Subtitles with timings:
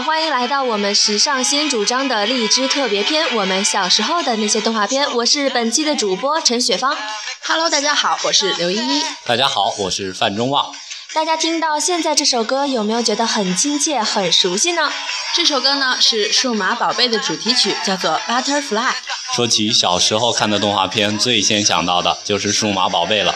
[0.00, 5.06] 好，欢迎来到我们时尚新主张的荔枝特别篇《我们小时候的那些动画片》。
[5.14, 6.96] 我是本期的主播陈雪芳。
[7.46, 9.02] Hello，大家好，我是刘依依。
[9.26, 10.72] 大家好，我是范中旺。
[11.12, 14.90] 大家听到现在这首歌，有没有觉得很亲切、很熟悉呢？
[15.34, 18.88] 这首歌呢是《数码宝贝》的主题曲，叫做《Butterfly》。
[19.34, 23.34] 说起小时候看的动画片，最先想到的就是《数码宝贝》了。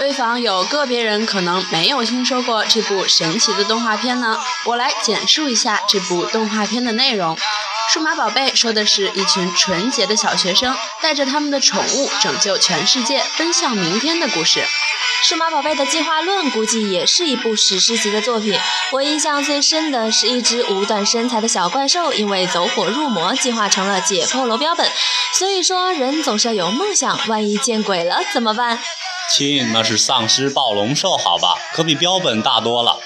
[0.00, 7.36] 为防有个别人可能没有听说过这部神奇的动画片呢，我来简述一下这部动画片的内容。
[7.90, 14.64] 数码宝贝说的是一群纯洁的小学生带着他们的宠物拯救全世界，奔向明天的故事。
[15.24, 18.58] 数码宝贝的进化论估计也是一部史诗级的作品。
[18.92, 24.90] 我印象最深的是一只五短身材的小怪兽，因为走火入魔，进化成了解剖楼标本。
[25.34, 28.80] 所以说，人总是要有梦想，万一见鬼了怎么办？
[29.30, 32.98] 亲，那是丧尸暴龙兽，好吧，可比标本大多了。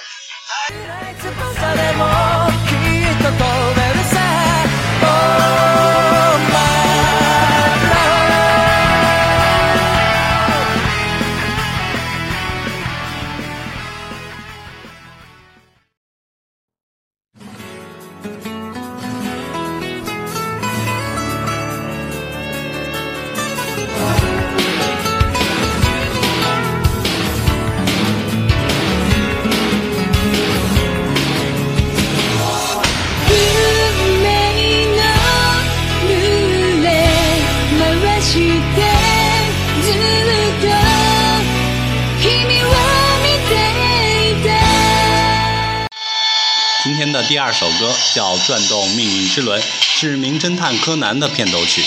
[47.36, 51.84] 第二首歌叫《转动命运之轮》，是《名侦探柯南》的片头曲。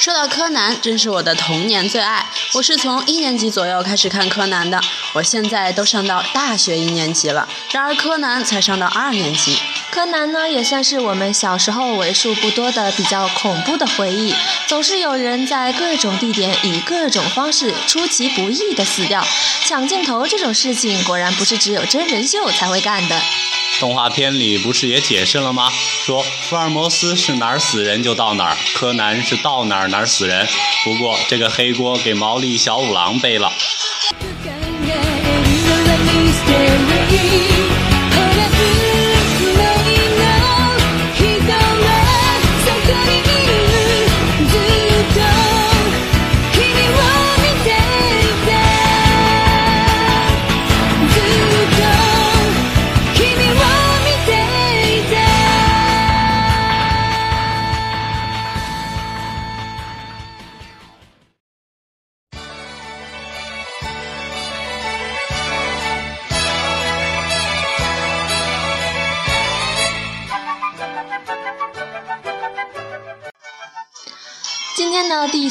[0.00, 2.24] 说到柯南，真是我的童年最爱。
[2.54, 4.80] 我是从一年级左右开始看柯南的，
[5.12, 9.58] 我现在都上到大学一年级了，然而柯南才上到二年级。
[9.96, 14.34] 柯南呢，也算是我们小时候为数不多的比较恐怖的回忆。
[14.66, 19.26] 总是有人在各种地点以各种方式出其不意的死掉，
[19.64, 23.18] 抢镜头这种事情，果然不是只有真人秀才会干的。
[23.80, 25.72] 动画片里不是也解释了吗？
[26.04, 30.46] 说福尔摩斯是哪儿死人就到哪儿，柯南是到哪儿哪儿死人。
[30.84, 33.50] 不过这个黑锅给毛利小五郎背了。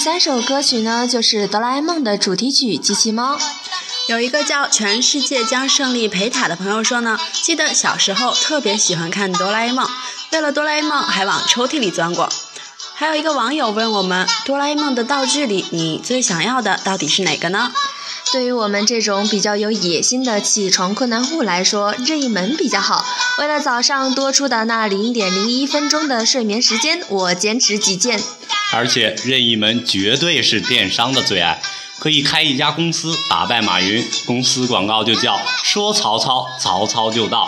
[0.06, 3.38] 三首歌曲呢，就是哆啦 A 梦的主题曲《机器猫》。
[4.08, 9.90] 有一个叫“全世界将胜利陪塔”的朋友说呢，记得小时候特别喜欢看哆啦 A 梦，
[10.32, 12.30] 为了哆啦 A 梦还往抽屉里钻过。
[12.94, 17.72] 还有一个网友问我们，哆啦 A 梦的道具里，你最想要的到底是哪个呢？
[18.36, 23.06] 对于我们这种比较有野心的起床困难户来说，任意门比较好。
[23.38, 28.20] 为了早上多出的那零点零一分钟的睡眠时间，我坚持己见。
[28.74, 31.62] 而且任意门绝对是电商的最爱，
[31.98, 37.48] 可以开一家公司打败马云，公司广告就叫说曹操，曹操就到。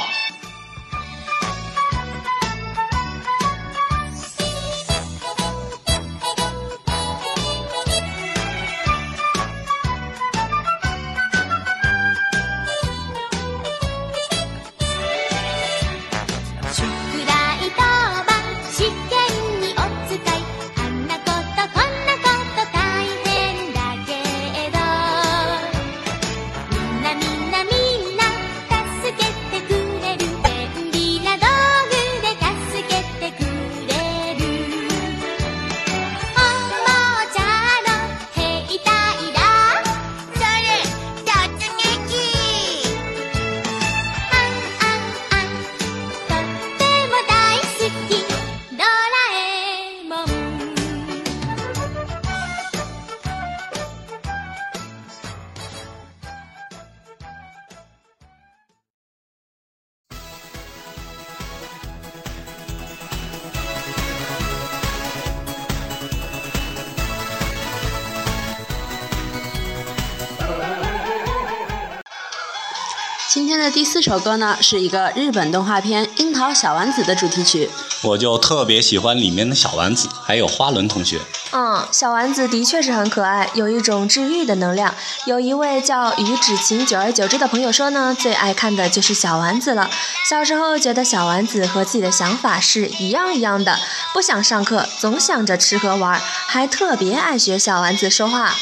[73.29, 77.69] 今天的第四首歌呢，是一个日本动画片《樱桃小丸子》的主题曲。
[78.01, 81.19] 我就特别喜欢里面的小丸子，还有花轮同学。
[81.51, 84.95] 嗯，小丸子的确是很可爱，有一种治愈的能量。
[85.25, 89.89] 有一位叫于芷晴久而久之的朋友说呢，最爱看的就是小丸子了。
[90.29, 93.77] 小时候觉得小丸子和自己的想法是一样一样的，
[94.13, 98.55] 不想上课，总想着吃喝玩，还特别爱学小丸子说话。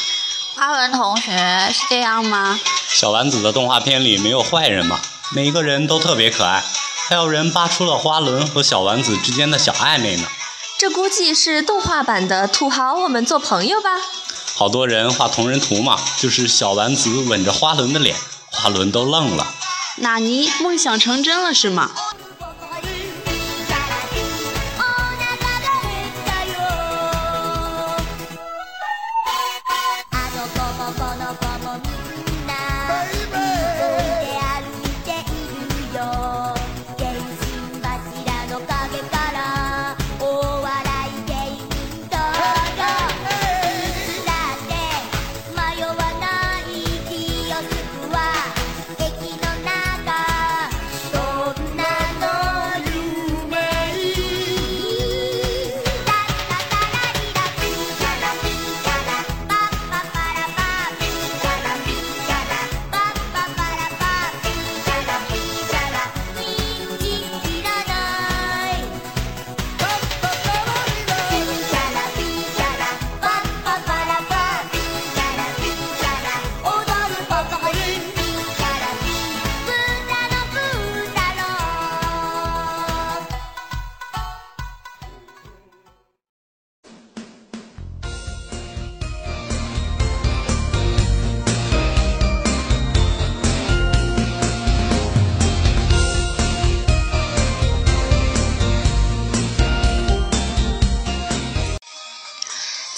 [0.56, 1.30] 花轮同学
[1.70, 2.58] 是这样吗？
[2.88, 4.98] 小丸子的动画片里没有坏人嘛，
[5.30, 6.64] 每个人都特别可爱，
[7.08, 10.26] 还有人扒出了花轮和小丸子之间的小暧昧呢。
[10.78, 13.90] 这估计是动画版的土豪，我们做朋友吧。
[14.54, 18.16] 好多人画同人图嘛，就是小丸子吻着花轮的脸，
[18.50, 19.46] 花轮都愣了。
[19.96, 20.50] 纳尼？
[20.60, 21.90] 梦想成真了是吗？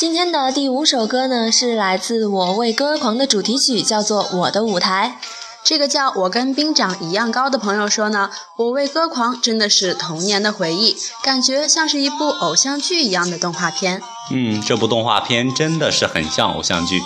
[0.08, 5.18] 今天的第五首歌呢，是来自《我为歌狂》的主题曲，叫做《我的舞台》。
[5.62, 14.00] 这个叫我跟兵长一样高的朋友说呢，《我为歌狂》真的是童年的回忆，感觉像是一部偶像剧一样的动画片。
[14.30, 17.02] 嗯，这部动画片真的是很像偶像剧。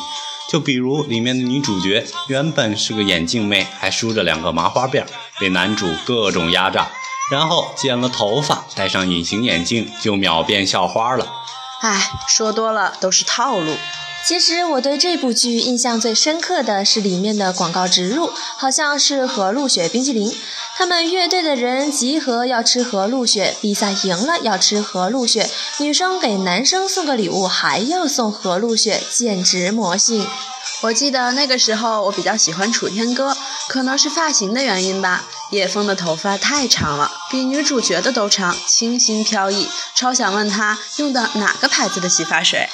[0.49, 5.05] 就比如里面的女主角，原本是个眼镜妹，还梳着两个麻花辫，
[5.41, 6.87] 被男主各种压榨，
[7.33, 11.27] 然后剪了头发，戴上隐形眼镜，就秒变校花了。
[11.83, 13.75] 唉，说多了都是套路。
[14.25, 20.33] 其实我对这部剧印象最深刻的是里面的广告植入，好像是和路雪冰淇淋。
[20.77, 30.25] 他们乐队的人集合要吃和路雪，比赛赢了要吃和路雪，女生给男生送个礼物还要送和路雪，简直魔性。
[30.83, 33.37] 我记得那个时候我比较喜欢楚天歌，
[33.69, 35.25] 可能是发型的原因吧。
[35.53, 42.67] 叶枫的头发太长了，比女主角的都长，清新飘逸，超想问他用的哪个牌子的洗发水。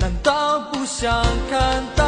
[0.00, 2.03] 难道不想看到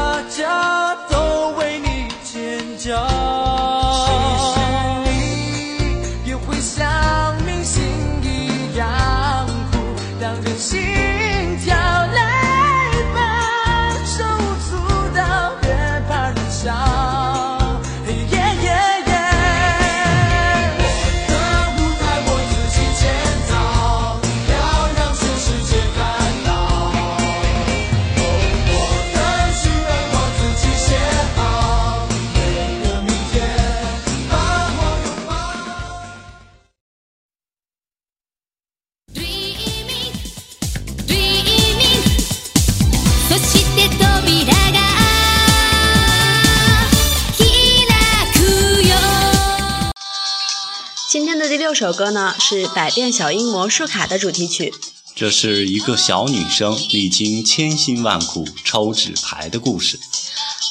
[51.77, 54.73] 首歌呢是《百变小樱魔术卡》的主题曲。
[55.15, 60.01] 这是一个小女生历经千辛万苦抽纸牌的故事。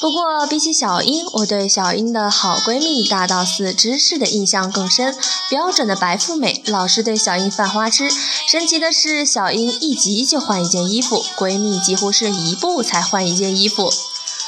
[0.00, 5.16] 不过比起小樱，我对小樱的好闺蜜大道寺知世的印象更深。
[5.48, 8.10] 标准的白富美，老是对小樱犯花痴。
[8.48, 13.92] 神奇的是，小樱一集就换一件衣服，闺蜜几乎是一步才换一件衣服。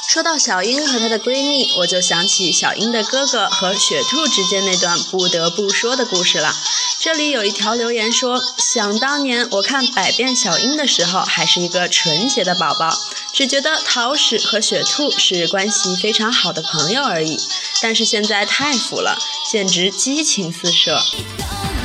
[0.09, 6.50] 说到小樱和她的闺蜜，我就想起小樱的哥哥和雪兔之间那段不得不说的故事了。
[6.99, 12.99] 这里有一条留言说：想当年我看《百变小樱》的时候，还是一个纯洁的宝宝，
[13.35, 17.38] 只觉得桃矢和雪兔是关系非常好的朋友而已。
[17.83, 19.19] 但是现在太腐了，
[19.53, 20.99] 简直激情四射。「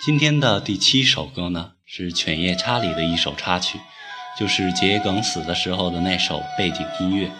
[0.00, 3.80] 今天的第七首歌呢，是《犬夜叉》里的一首插曲，
[4.38, 7.26] 就是桔梗死的时候的那首背景音乐。《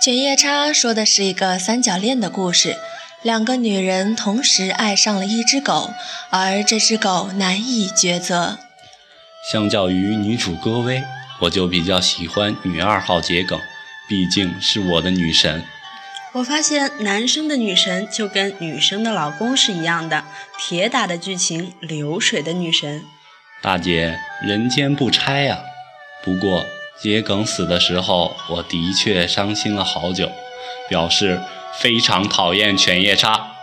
[0.00, 2.76] 犬夜叉》说的是一个三角恋的故事，
[3.20, 5.90] 两个女人同时爱上了一只狗，
[6.30, 8.58] 而这只狗难以抉择。
[9.50, 11.02] 相较于女主歌薇，
[11.40, 13.60] 我就比较喜欢女二号桔梗，
[14.08, 15.64] 毕竟是我的女神。
[16.32, 20.24] 我发现男生的女神就跟女生的老公是一样的，
[20.58, 23.02] 铁打的剧情，流水的女神。
[23.62, 25.60] 大姐，人间不拆呀、
[26.22, 26.66] 不过
[27.00, 30.30] 桔梗死的时候，我的确伤心了好久，
[30.90, 31.40] 表示
[31.78, 33.55] 非常讨厌犬夜叉。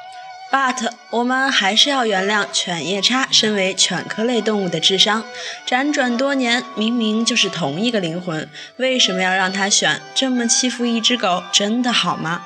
[0.53, 5.23] But 我们还是要原谅犬夜叉身为犬科类动物的智商。
[5.67, 9.99] 辗转多年，明明就是同一个灵魂，为什么要让他选？
[10.13, 12.45] 这么欺负一只狗，真的好吗？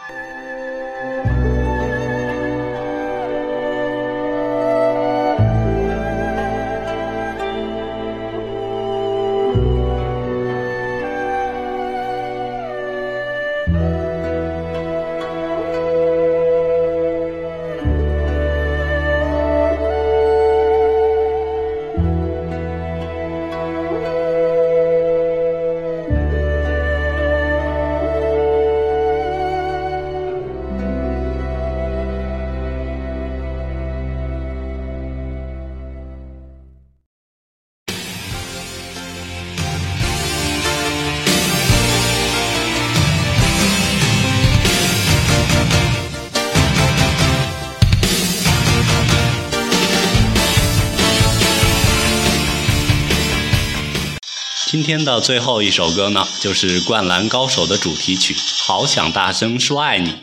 [54.67, 58.33] 今天的最后一首歌呢，就是《灌篮高手》的主题曲
[58.65, 60.09] 《好想大声说爱你》。《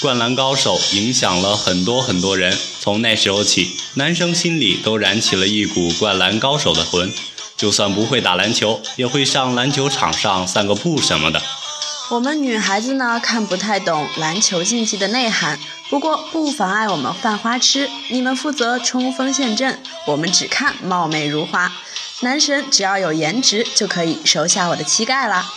[0.00, 7.12] 灌篮高手》影响了很多很多人，从那时候起，男生心里都燃起了一股灌篮高手的魂，
[7.56, 11.42] 就算不会打篮球，也会上篮球场上散个步什么的。
[12.10, 15.58] 我们女孩子呢看不太懂篮球竞技的内涵，
[15.90, 17.90] 不过不妨碍我们犯花痴。
[18.08, 21.72] 你们负责冲锋陷阵，我们只看貌美如花。
[22.20, 25.52] 男神只要有颜值就可以收下我的膝盖啦。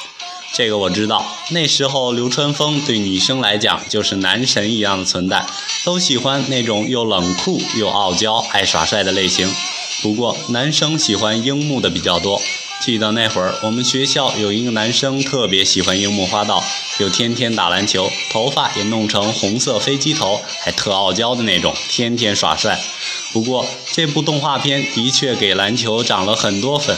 [0.54, 5.46] 这个我知道，那时候流川枫对女生来讲就是男神一样的存在，
[5.86, 9.54] 都喜欢那种又冷酷又傲娇、爱耍帅的类型。
[10.02, 12.42] 不过男生喜欢樱木的比较多。
[12.79, 16.63] 记得那会儿，我们学校有一个男生特别喜欢樱木花道，
[17.00, 22.79] 又天天打篮球，头发也弄成红色飞机头，还特傲娇的那种，天天耍帅。
[23.34, 26.96] 不过这部动画片的确给篮球涨了很多粉。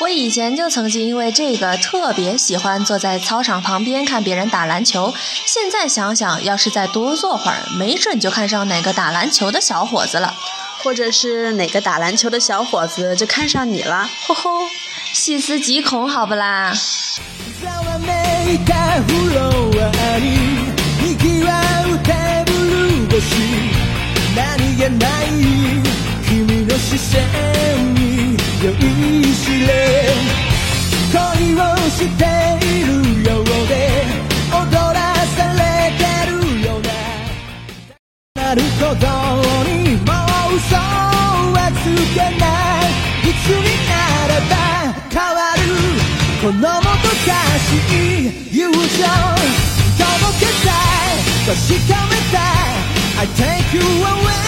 [0.00, 5.12] 我以前就曾经因为这个特别喜欢坐在操场旁边看别人打篮球，
[5.44, 10.34] 现在想想，要是再多坐会儿，没准就看上哪个打篮球的小伙子了。
[10.83, 14.49] 或者是哪个打篮球的小伙子就看上你了，吼吼，
[15.13, 16.73] 细思极恐，好不啦？
[17.61, 18.57] ざわめ
[46.43, 46.77] このもどか
[47.59, 48.87] しい友情届
[50.39, 54.39] けたい確かめたい I take you away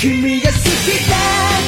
[0.00, 0.60] 君が好き
[1.08, 1.59] だ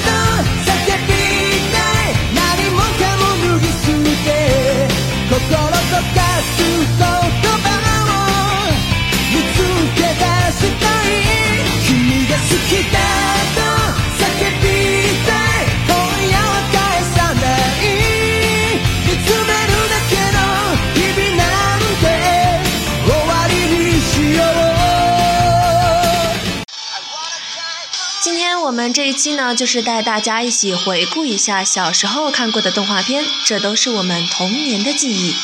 [29.13, 35.36] 一期呢，就是带大家一起回顾一下小时候看过的动画片，这都是我们童年的记忆。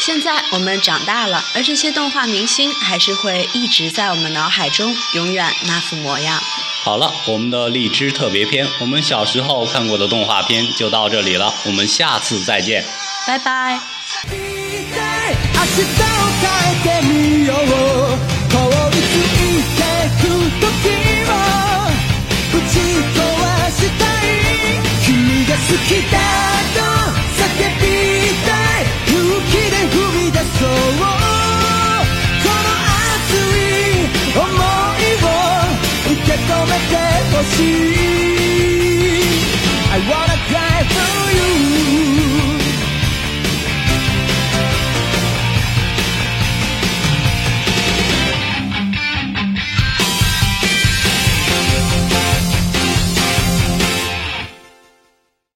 [0.00, 6.42] 现在我们长大了，而这些动画明星还是会一直在我们脑海中，永远那副模样。
[6.82, 12.82] 好了，我们的荔枝特别篇，我们小时候看过的动画片就到这里了，我们下次再见。
[13.26, 13.78] 拜拜。
[25.86, 26.18] きだ
[26.74, 26.80] と
[27.38, 27.42] 叫
[27.80, 27.84] び
[28.46, 28.98] たい。
[29.08, 29.16] 勇
[29.46, 30.68] 気で踏み出そう
[32.42, 32.66] この
[33.14, 35.26] 熱い想いを
[36.12, 36.94] 受け止めて
[37.36, 37.97] ほしい